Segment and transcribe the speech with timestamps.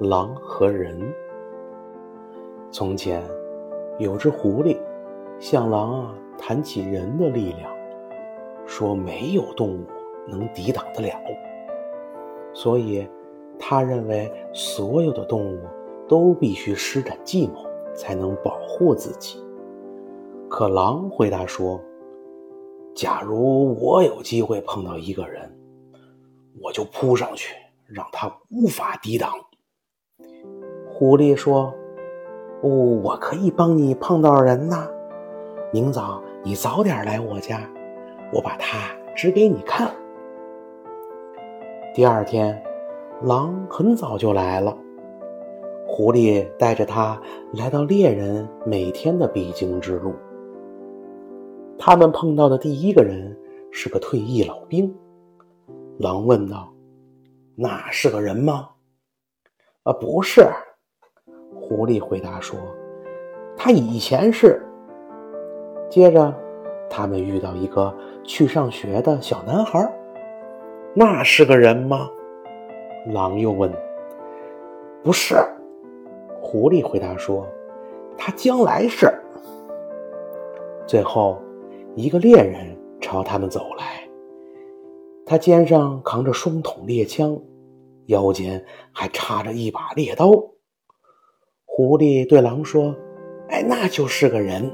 [0.00, 0.96] 狼和人。
[2.70, 3.20] 从前，
[3.98, 4.78] 有只狐狸
[5.40, 7.68] 向狼啊谈起人的力量，
[8.64, 9.84] 说没有动物
[10.28, 11.10] 能抵挡得了，
[12.52, 13.08] 所以
[13.58, 15.58] 他认为所有的动物
[16.06, 19.44] 都必须施展计谋才能保护自己。
[20.48, 21.80] 可狼回答说
[22.94, 25.58] ：“假如我有机会碰到一个人，
[26.62, 29.32] 我就扑上去，让他无法抵挡。”
[30.98, 31.72] 狐狸说
[32.60, 34.88] ：“哦，我可以帮你碰到人呐。
[35.72, 37.60] 明早你早点来我家，
[38.32, 39.88] 我把他指给你看。”
[41.94, 42.60] 第二天，
[43.22, 44.76] 狼很早就来了。
[45.86, 47.16] 狐狸带着他
[47.52, 50.12] 来到猎人每天的必经之路。
[51.78, 53.38] 他们碰到的第一个人
[53.70, 54.92] 是个退役老兵。
[56.00, 56.68] 狼问道
[57.54, 58.70] ：“那是个人吗
[59.84, 60.44] ？”“啊，不是。”
[61.68, 62.58] 狐狸回答说
[63.56, 64.64] ：“他以前是。”
[65.90, 66.34] 接着，
[66.88, 69.92] 他们遇到一个去上学的小男孩。
[70.94, 72.08] “那是个人吗？”
[73.12, 73.70] 狼又问。
[75.04, 75.36] “不是。”
[76.40, 77.46] 狐狸回答说
[78.16, 79.12] ：“他将来是。”
[80.86, 81.38] 最后。
[81.94, 84.08] 一个猎人朝他们走来，
[85.26, 87.36] 他肩上扛着双筒猎枪，
[88.06, 90.30] 腰间还插着一把猎刀。
[91.78, 92.92] 狐狸对狼说
[93.50, 94.68] ：“哎，那就是个人，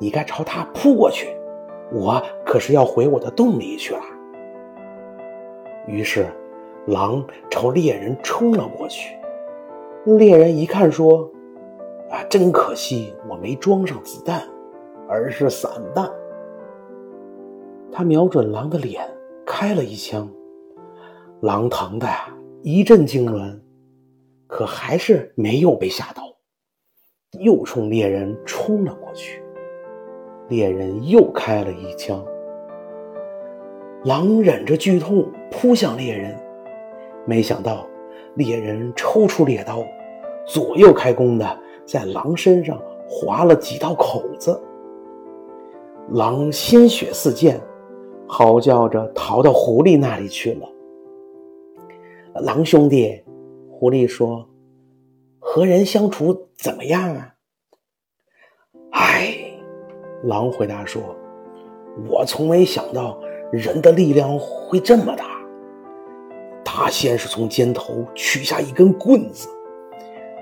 [0.00, 1.28] 你该朝他扑过去。
[1.92, 4.00] 我可是要回我的洞里去了。”
[5.86, 6.26] 于是，
[6.86, 9.14] 狼朝猎人冲了过去。
[10.06, 11.30] 猎人一看，说
[12.08, 14.40] ：“啊，真可惜，我没装上子弹，
[15.06, 16.10] 而是散弹。”
[17.92, 19.06] 他瞄准狼的脸，
[19.44, 20.26] 开了一枪，
[21.42, 23.54] 狼疼的呀一阵痉挛，
[24.46, 26.22] 可还是没有被吓到，
[27.40, 29.42] 又冲猎人冲了过去。
[30.48, 32.24] 猎人又开了一枪，
[34.04, 36.38] 狼忍着剧痛扑向猎人，
[37.26, 37.86] 没想到
[38.34, 39.82] 猎人抽出猎刀，
[40.46, 44.60] 左右开弓的在狼身上划了几道口子，
[46.10, 47.60] 狼鲜血四溅。
[48.26, 50.66] 嚎叫着逃到狐狸那里去了。
[52.40, 53.22] 狼兄弟，
[53.84, 54.48] 狐狸说
[55.38, 57.34] ：“和人相处怎么样啊？”
[58.92, 59.36] 唉，
[60.22, 61.02] 狼回答说
[62.08, 63.20] ：“我从没想到
[63.52, 65.26] 人的力量会这么大。”
[66.64, 69.50] 他先是从肩头取下一根棍子，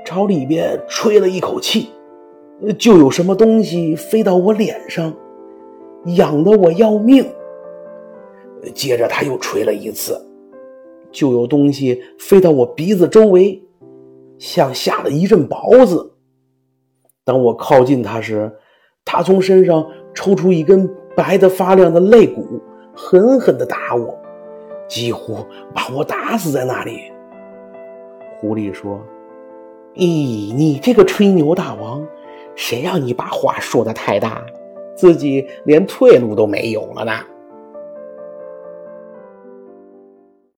[0.06, 1.90] 朝里边吹了一口气，
[2.78, 5.12] 就有什么东西飞到我脸上，
[6.14, 7.28] 痒得我要命。
[8.72, 10.16] 接着他又吹了一次，
[11.12, 13.62] 就有东西飞到我鼻子周围，
[14.38, 16.14] 像下了一阵雹子。
[17.24, 18.50] 当我靠近它时，
[19.04, 22.60] 它从身上抽出一根白的发亮的肋骨，
[22.94, 24.18] 狠狠地打我，
[24.88, 25.36] 几乎
[25.72, 26.98] 把我打死在那里。
[28.40, 29.00] 狐狸说
[29.94, 32.04] ：“咦，你这个吹牛大王，
[32.56, 34.44] 谁让你把话说的太大，
[34.96, 37.12] 自己连退路都没有了呢？”